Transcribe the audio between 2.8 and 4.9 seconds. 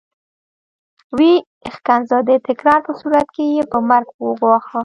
په صورت کې يې په مرګ وګواښه.